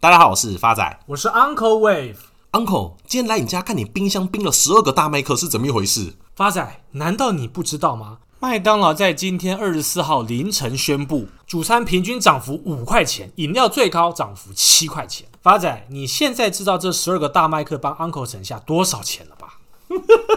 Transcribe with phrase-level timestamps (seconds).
[0.00, 2.18] 大家好，我是发仔，我是 Uncle Wave。
[2.52, 6.14] Uncle，今天来你家看你冰箱冰了十二个大麦克是怎么一回事？
[6.36, 8.18] 发仔，难道你不知道吗？
[8.38, 15.26] 麦当劳在今天二十四号凌晨宣布，主餐平均涨幅五块钱，饮料最高涨幅七块钱。
[15.42, 19.58] 发仔，你现在知道这十二个大麦克帮 Uncle 省下多少钱了吧？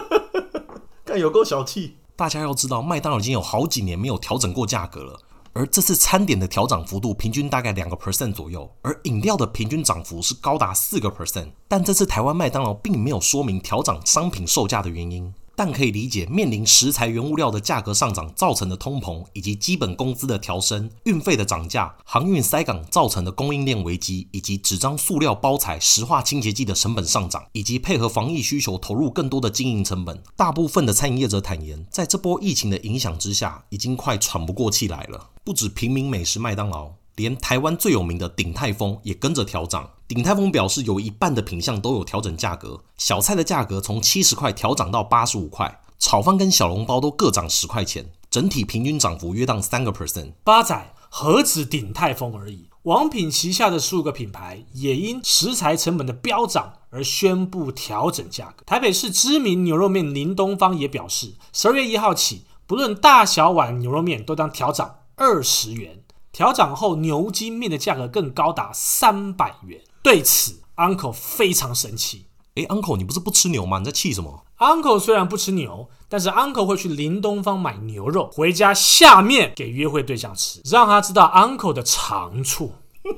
[1.06, 1.98] 看有够小气！
[2.16, 5.20] 大家要知道，麦当劳已经有好几年没有调整过价格了。
[5.54, 11.48] 而这次餐点的调涨幅度平均大概两个 percent 左右，而饮料的平均涨幅是高达四个 percent。
[11.68, 15.34] 但这次台湾麦当劳并没有说明调涨商品售价的原因。
[15.54, 30.22] 但可以理解，面临食材原物料的价格上涨造成的通膨，以及基本工资的调升、运费的涨价、航运塞港造成的供应链危机，以及纸张、塑料包材、石化清洁剂的成本上涨，以及配合防疫需求投入更多的经营成本。
[30.36, 35.30] 大部分的餐饮业者坦言，在这波疫情的影响之下，已经快喘不过气来了。
[35.44, 37.01] 不止平民美食麦当劳。
[37.16, 39.90] 连台湾最有名的鼎泰丰也跟着调涨。
[40.08, 50.32] 鼎泰丰表示，有一半的品项都有调整价格，小菜的价格从七十块调涨到八十五块，炒饭跟小笼包都各涨十块钱，整体平均涨幅约当三个 percent。
[50.44, 58.64] 八仔何止鼎泰丰而已，王品旗下的十五个品牌也因食材成本的飙涨而宣布调整价格。
[58.66, 66.02] 台北市知名牛肉面林东方也表示，十二月一号起，不论大小碗牛肉面都将调涨二十元。
[66.32, 69.82] 调涨后，牛筋面的价格更高达三百元。
[70.02, 72.24] 对此，Uncle 非常生气。
[72.54, 73.78] 诶，Uncle，你不是不吃牛吗？
[73.78, 82.72] 你在气什么？Uncle 虽然不吃牛，但是 Uncle 会去林东方买牛肉回家下面给约会对象吃，让他知道 Uncle 的长处。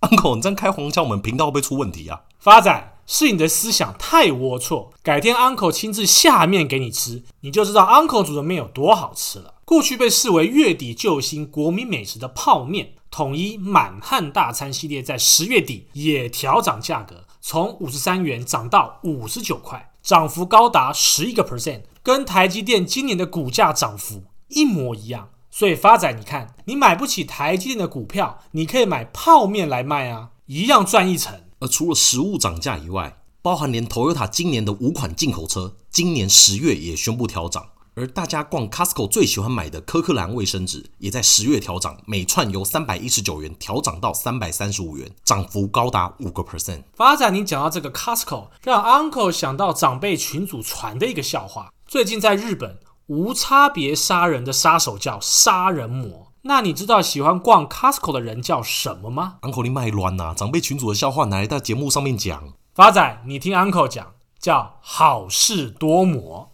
[0.00, 2.22] Uncle，你这样开黄腔，我们频道会不会出问题啊？
[2.38, 2.93] 发仔。
[3.06, 9.54] 是你的思想太龌龊，改天 Uncle 亲自下面给你吃，你就知道 Uncle 煮的面有多好吃了。
[9.64, 25.30] 过去被视为月底救星、国民美食的泡面，统一满汉大餐系列在十月底也调涨价格，从五十三元涨到五十九块，涨幅高达十一个 percent，跟台积电今年的股价涨幅一模一样。
[25.50, 31.43] 所以发仔，你看，你买不起台积电的股票，你可以买泡面来卖啊，一样赚一成。
[31.60, 37.66] 而除了食物涨价以外，包含连 Toyota 今年的五款进口车，今年十月也宣布调涨。
[37.96, 46.82] 而大家逛 Costco 最喜欢买的柯克兰卫生纸，也在十月调涨，每串由三百一十九元调涨到三百三十五元，涨幅高达五个 percent。
[46.96, 51.72] 发展，你讲到这个 Costco，让 Uncle 想到长辈群组传的一个笑话。
[51.86, 56.23] 最近在日本，无差别杀人的杀手叫杀人魔。
[56.46, 60.34] 那你知道喜欢逛 Costco 的人叫什么吗？Uncle 你卖卵呐！
[60.36, 62.52] 长辈群主的笑话哪来在节目上面讲。
[62.74, 66.52] 发仔，你听 Uncle 讲，叫好事多磨。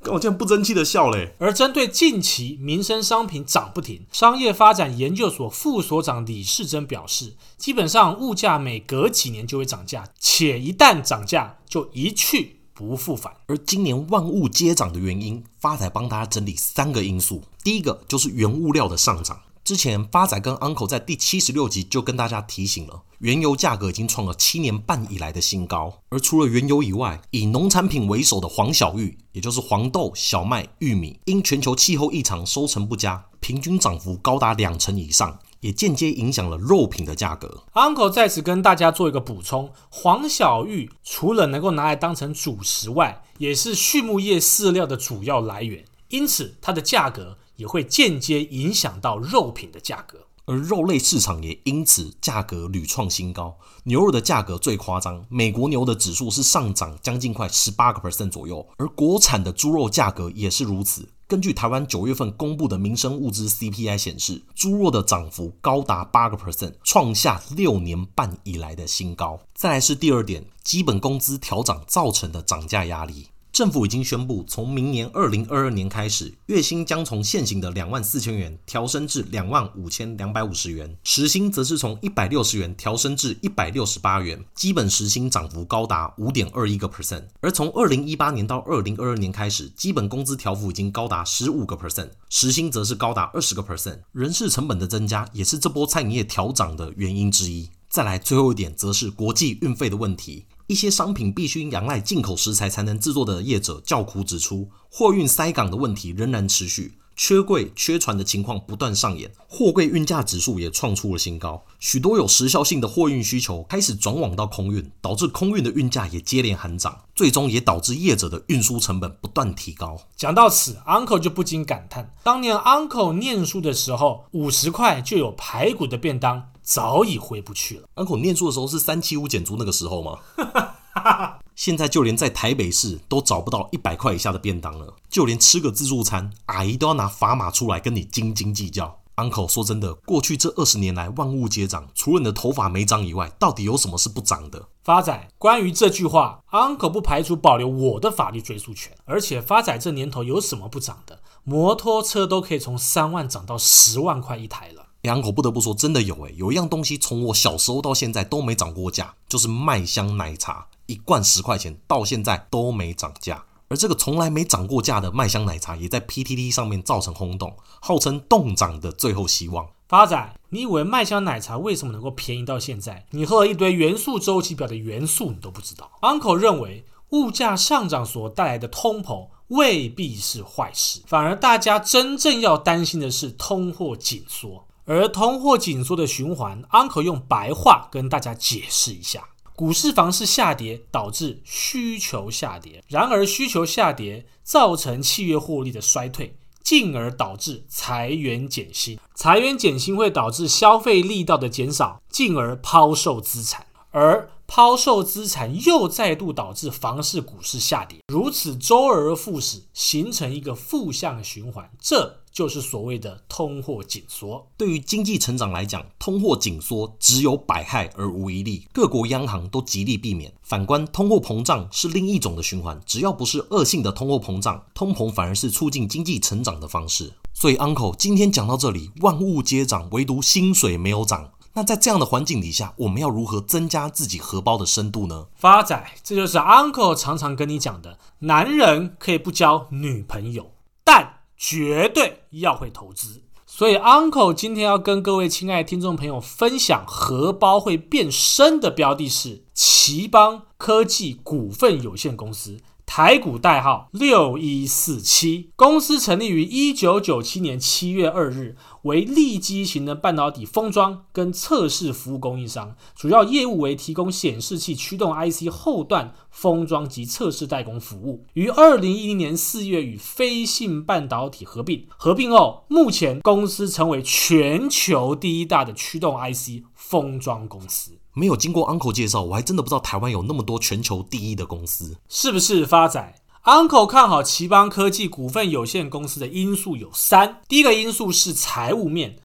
[0.00, 1.36] 跟我这样不争气的笑嘞。
[1.38, 17.40] 而针对近期民生商品涨不停，商业发展研究所副所长李世珍表示，基本上物价每隔几年就会涨价，且一旦涨价就一去不复返，而今年万物皆涨的原因，发仔帮大家整理三个因素。
[17.62, 19.40] 第一个就是原物料的上涨。
[19.62, 26.00] 之前发仔跟 Uncle 在第七十六集就跟大家提醒了，原油价格已经创了七年半以来的新高。
[26.08, 35.38] 而除了原油以外，以农产品为首的黄小玉，也就是黄豆、小麦、玉米，因全球气候异常，收成不佳，平均涨幅高达两成以上。
[35.62, 37.62] 也间接影响了肉品的价格。
[37.72, 50.18] Uncle 在此跟大家做一个补充：黄小玉除了能够拿来当成主食外，也是畜牧业饲料的主要来源，因此它的价格也会间接影响到肉品的价格。
[50.44, 53.56] 而肉类市场也因此价格屡创新高。
[53.84, 61.08] 牛肉的价格最夸张，美国牛的指数是上涨将近快十八个 percent 左右，而国产的猪肉价格也是如此。
[61.32, 69.40] 根据台湾九月份公布的民生物资 CPI 显示，猪肉的涨幅高达八个 percent，创下六年半以来的新高。
[69.54, 73.28] 再来是第二点，基本工资调涨造成的涨价压力。
[73.52, 87.24] 政府已经宣布，从明年二零二二年开始，月薪将从现行的两万四千元调升至两万五千两百五十元，时薪则是从一百六十元调升至一百六十八元，基本时薪涨幅高达五点二一个 percent。
[87.40, 93.98] 而从二零一八年到二零二二年开始，基本工资调幅已经高达十五个 percent，时薪则是高达二十个 percent。
[94.12, 97.68] 人事成本的增加也是这波餐饮业调涨的原因之一。
[97.90, 100.46] 再来最后一点，则是国际运费的问题。
[100.72, 111.62] 一些商品必须仰赖进口食材才能制作的业者叫苦指出，货运塞港的问题仍然持续，缺柜、缺船的情况不断上演，货柜运价指数也创出了新高。
[111.78, 120.00] 许多有时效性的货运需求开始转往到空运，导致空运的运价也接连喊涨，最终也导致业者的运输成本不断提高。
[120.16, 127.88] 讲到此，Uncle 就不禁感叹：当年 Uncle 念书的时候，五十块就有排骨的便当，早已回不去了。
[127.96, 130.18] Uncle 念书的时候是三七五减租那个时候吗？
[131.54, 138.98] 现在就连在台北市都找不到一百块以下的便当了，就连吃个自助餐，阿姨都要拿砝码出来跟你斤斤计较。
[139.16, 144.68] Uncle 说真的，过去这二十年来万物皆涨，除了你的头发没长以外，到底有什么是不涨的？
[144.82, 148.96] 发仔，关于这句话，Uncle 不排除保留我的法律追诉权。
[149.04, 151.20] 而且发仔这年头有什么不涨的？
[151.44, 154.86] 摩托车都可以从三万涨到十万块一台了。
[155.10, 160.68] Uncle 不得不说，真的有诶，有一样东西从我小时候到现在都没涨过价，就是麦香奶茶。
[160.86, 163.44] 一罐十块钱，到现在都没涨价。
[163.68, 169.66] 而这个从来没涨过价的麦香奶茶，也在 PTT 上面造成轰动，号称冻涨的最后希望。
[169.88, 173.04] 发仔，你以为麦香奶茶为什么能够便宜到现在？
[173.10, 175.90] 你喝了一堆元素周期表的元素，你都不知道。
[176.02, 184.64] Uncle 认为，物价上涨所带来的通膨未必是坏事，反而大家真正要担心的是通货紧缩。
[184.92, 189.26] 而通货紧缩的循环，Uncle 用白话跟大家解释一下。
[189.56, 198.98] 股市、房市下跌导致需求下跌，然而需求下跌造成企业获利的衰退，进而导致裁员减薪。
[199.14, 211.70] 裁员减薪会导致消费力道的减少，进而抛售资产，而抛售资产又再度导致房市、股市下跌，如此周而复始，形成一个负向循环。
[211.80, 214.46] 这就是所谓的通货紧缩。
[214.58, 220.30] 对于经济成长来讲，通货紧缩只有百害而无一利，各国央行都极力避免。
[220.42, 227.10] 反观通货膨胀是另一种的循环，只要不是恶性的通货膨胀，通膨反而是促进经济成长的方式。
[227.32, 231.30] 所以，Uncle 今天讲到这里，万物皆涨，唯独薪水没有涨。
[231.54, 235.26] 那在这样的环境底下，我们要如何增加自己荷包的深度呢？
[235.34, 240.52] 发仔，这就是 Uncle 常常跟你讲的：男人可以不交女朋友，
[240.82, 252.60] 但绝对要会投资，所以 Uncle 今天要跟各位亲爱的听众朋友分享荷包会变深的标的是奇邦科技股份有限公司。
[252.94, 268.26] 台股代号六一四七，公司成立于一九九七年七月二日，为利基型的半导体封装跟测试服务供应商，主要业务为提供显示器驱动 IC 后段封装及测试代工服务。
[268.34, 276.62] 于二零一零年四月与飞信半导体合并，合并后，目前公司成为全球第一大的驱动 IC
[276.92, 277.98] 封装公司。
[278.12, 289.20] 没有经过 Uncle 介绍，我还真的不知道台湾有那么多全球第一的公司，是不是发仔？Uncle 看好奇邦科技股份有限公司的因素有三，第一个因素是财务面。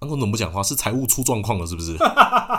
[0.00, 0.60] Uncle 怎么不讲话？
[0.60, 1.96] 是财务出状况了，是不是？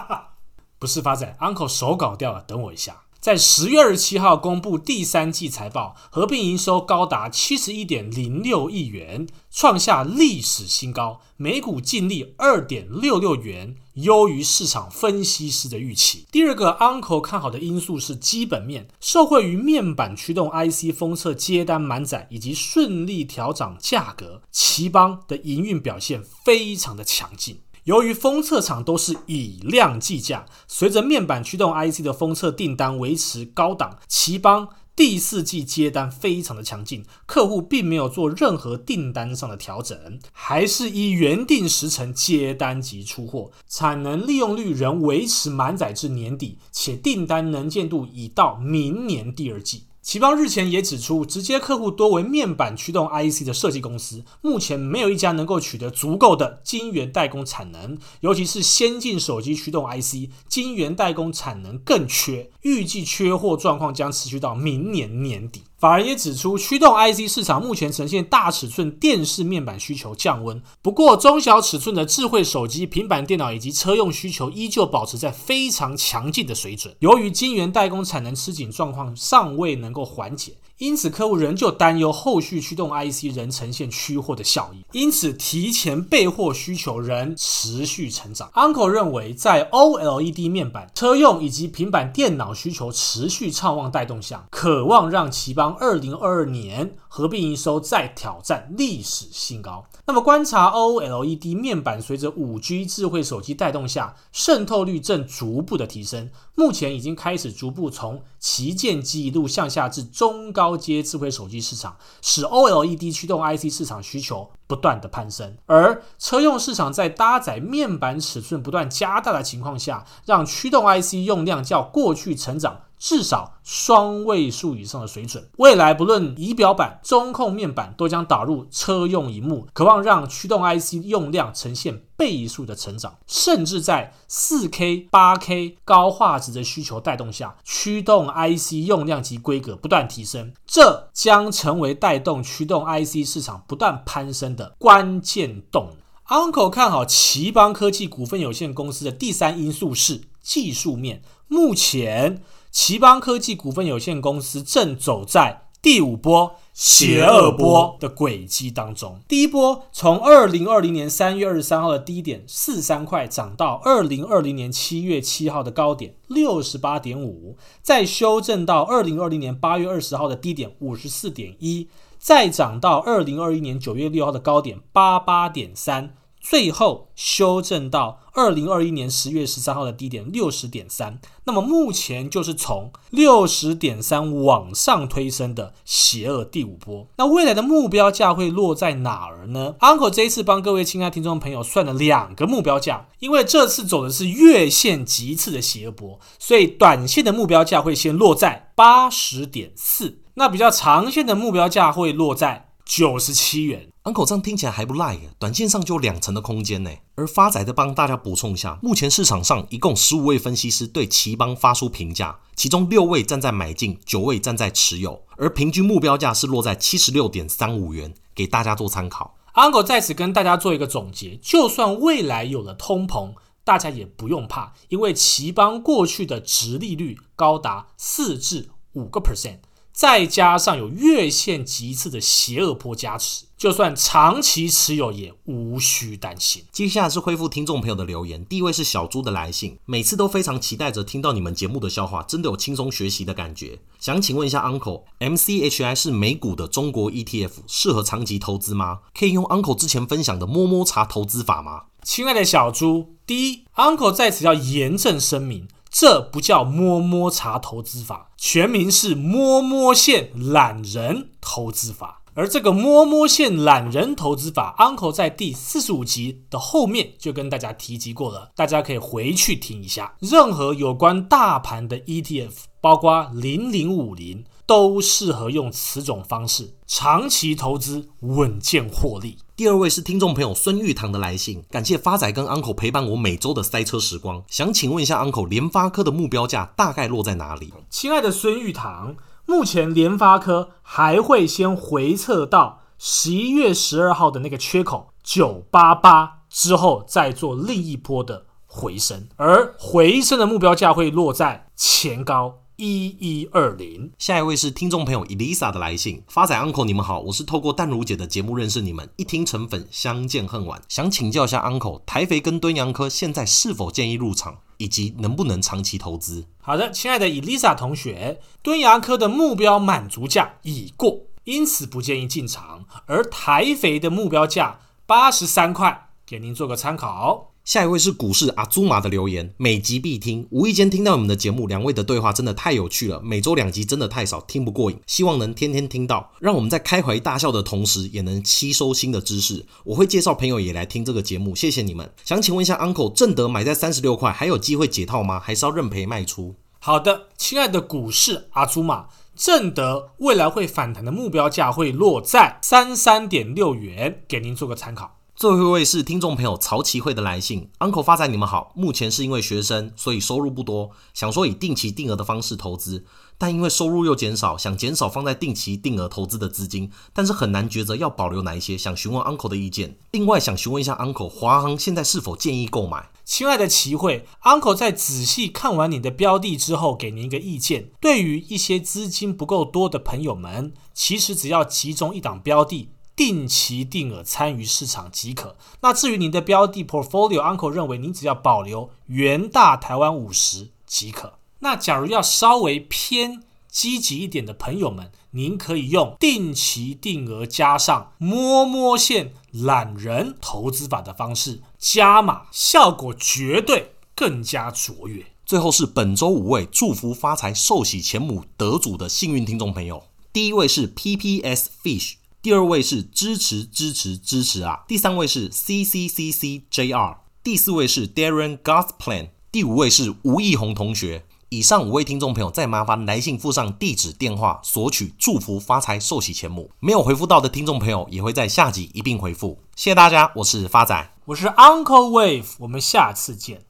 [0.80, 3.04] 不是发仔，Uncle 手稿掉了，等我一下。
[3.24, 16.26] 在十月二十七号公布第三季财报，合并营收高达七十一点零六亿元，创下历史新高，每股净利二点六六元，优于市场分析师的预期。
[16.34, 27.62] 第二个 Uncle 看好的因素是基本面，受惠于面板驱动 IC 封测接单满载以及顺利调涨价格，頎邦的营运表现非常的强劲。
[27.86, 49.88] 由于封测厂都是以量计价，随着面板驱动 IC 的封测订单维持高档，奇邦第四季接单非常的强劲，客户并没有做任何订单上的调整，还是依原定时程接单及出货，产能利用率仍维持满载至年底，且订单能见度已到明年第二季。
[50.04, 65.64] 奇邦日前也指出，直接客户多为面板驱动 IC 的设计公司，目前没有一家能够取得足够的晶圆代工产能，尤其是先进手机驱动 IC，晶圆代工产能更缺，预计缺货状况将持续到明年年底。
[65.84, 76.96] 法人也指出，驱动 IC 市场目前呈现大尺寸电视面板需求降温，不过中小尺寸的智慧手机、平板电脑以及车用需求依旧保持在非常强劲的水准。
[77.00, 80.54] 由于晶圆代工产能吃紧状况尚未能够缓解。
[80.84, 88.52] 因此，客户仍旧担忧后续驱动 IC 仍呈现缺货的效应，因此提前备货需求仍持续成长。
[88.54, 99.86] Uncle 认为，在 OLED 面板、车用以及平板电脑需求持续畅旺带动下，可望让奇邦2022年合并营收再挑战历史新高。
[100.06, 110.73] 那么，观察 OLED 面板随着 5G 智慧手机带动下，渗透率正逐步的提升，目前已经开始逐步从旗舰机一路向下至中高。
[110.78, 122.82] 接智慧手机市场，使 OLED 驱动 IC 市场需求不断的攀升，而车用市场在搭载面板尺寸不断加大的情况下，让驱动 IC 用量较过去成长。
[123.04, 125.50] 至少双位数以上的水准。
[125.58, 133.18] 未来不论仪表板、中控面板都将导入车用萤幕，渴望让驱动 IC 用量呈现倍数的成长。
[133.28, 145.98] 甚至在 4K、8K 高画质的需求带动下，驱动 IC 用量及规格不断提升，这将成为带动驱动 IC 市场不断攀升的关键动能。
[146.30, 152.42] Uncle 看好奇邦科技股份有限公司的第三因素是技术面，目前。
[152.74, 159.22] 頎邦科技股份有限公司正走在第五波邪恶波的轨迹当中。
[159.28, 171.88] 第一波从二零二零年三月二十三号的低点四三块涨到二零二零年七月七号的高点六十八点五，再修正到二零二零年八月二十号的低点五十四点一，
[172.18, 176.16] 再涨到二零二一年九月六号的高点八八点三。
[176.44, 187.08] 最后修正到二零二一年十月十三号的低点六十点三，那么目前就是从六十点三往上推升的邪恶第五波。
[187.18, 203.93] 那未来的目标价会落在哪儿呢？Uncle 这一次帮各位亲爱听众朋友算了两个目标价，因为这次走的是月线级次的邪恶波，所以短线的目标价会先落在八十点四，那比较长线的目标价会落在九十七元。
[204.04, 206.92] Uncle 这样听起来还不赖耶，短线上就两成的空间呢。
[207.16, 219.38] 而发仔再帮大家补充一下，目前市场上一共十五位分析师对頎邦发出评价，其中六位站在买进，九位站在持有，而平均目标价是落在七十六点三五元，给大家做参考。
[219.54, 223.34] Uncle 在此跟大家做一个总结，就算未来有了通膨，
[223.64, 229.60] 大家也不用怕，因为頎邦过去的殖利率高达四至五个 percent。
[229.94, 236.66] 再加上有月线级次的邪恶波加持，就算长期持有也无需担心。
[236.72, 243.80] 接下来是恢复听众朋友的留言，第一位是小猪的来信，每次都非常期待着听到你们节目的笑话，真的有轻松学习的感觉。
[244.00, 249.02] 想请问一下 Uncle，MCHI 是美股的中国 ETF，适合长期投资吗？
[249.14, 251.84] 可以用 Uncle 之前分享的摸摸茶投资法吗？
[252.04, 255.68] 亲爱的小猪，第一，Uncle 在此要严正声明。
[255.94, 262.24] 这不叫摸摸茶投资法，全名是摸摸线懒人投资法。
[262.34, 270.16] 而这个摸摸线懒人投资法，Uncle 在第四十五集的后面就跟大家提及过了，大家可以回去听一下。
[270.20, 279.38] 任何有关大盘的 ETF，包括零零五零，都适合用此种方式长期投资，稳健获利。
[279.56, 284.44] 第二位是听众朋友孙玉堂的来信，感谢发仔跟 Uncle 陪伴我每周的塞车时光。
[284.48, 287.72] 想请问一下 Uncle，联发科的目标价大概落在哪里？
[287.88, 302.63] 亲爱的孙玉堂，目前联发科还会先回测到十一月十二号的那个缺口九八八之后，再做另一波的回升，而回升的目标价会落在前高。
[302.76, 306.24] 一一二零，下一位是听众朋友 Elisa 的来信。
[306.28, 310.82] 发仔 Uncle，你们好，我是透过淡如姐的节目认识你们，一听成粉，相见恨晚。
[310.90, 316.48] 想请教一下 Uncle，台肥跟敦洋科现在是否建议入场，以及能不能长期投资？
[316.62, 322.86] 好的，亲爱的 Elisa 同学，敦洋科的目标满足价已过，因此不建议进场。
[323.06, 327.53] 而台肥的目标价八十三块，给您做个参考。
[327.64, 339.66] 下一位是股市阿祖玛的留言，每集必听，无意间听到你们的节目，两位的对话真的太有趣了，每周两集真的太少，听不过瘾，希望能天天听到，让我们在开怀大笑的同时，也能吸收新的知识。
[339.86, 342.12] 我会介绍朋友也来听这个节目，谢谢你们。
[342.26, 345.40] 想请问一下，Uncle 正德买在三十六块，还有机会解套吗？
[345.40, 346.56] 还是要认赔卖出？
[346.80, 349.06] 好的，亲爱的股市阿祖玛，
[349.38, 355.22] 正德未来会反弹的目标价会落在三三点六元，给您做个参考。
[355.44, 358.72] 最后一位是听众朋友曹奇慧的来信，Uncle 发财，你们好。
[358.78, 363.04] 目前是因为学生，所以收入不多，想说以定期定额的方式投资，
[363.38, 369.98] 但因为收入又减少，想减少放在定期定额投资的资金，但是很难抉择要保留哪一些，想询问 Uncle 的意见。
[370.12, 373.10] 另外想询问一下 Uncle，华航现在是否建议购买？
[373.26, 377.90] 亲爱的奇慧，Uncle 在仔细看完你的标的之后，给您一个意见。
[378.00, 382.92] 对于一些资金不够多的朋友们，其实只要集中一档标的。
[383.16, 385.56] 定期定额参与市场即可。
[385.82, 391.40] 那至于您的标的 portfolio，Uncle 认为您只要保留元大台湾五十即可。
[391.60, 405.26] 那假如要稍微偏积极一点的朋友们，您可以用定期定额加上摸摸线懒人投资法的方式加码，效果绝对更加卓越。
[405.46, 410.04] 最后是本周五位祝福发财、寿喜钱母得主的幸运听众朋友。
[410.32, 412.14] 第一位是 PPS Fish，
[412.44, 421.24] 第二位是支持支持支持啊，第三位是 CCCCJR，第四位是 Darren Gosplan，第五位是吴义宏同学。
[421.48, 426.70] 以上五位听众朋友，再麻烦来信附上地址、电话，索取祝福发财、寿喜钱母。
[426.82, 429.60] 没有回复到的听众朋友，也会在下集一并回复。
[429.78, 433.62] 谢谢大家，我是发仔，我是 Uncle Wave，我们下次见。